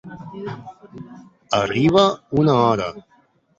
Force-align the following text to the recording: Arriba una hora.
Arriba 1.61 2.05
una 2.39 2.53
hora. 2.67 2.87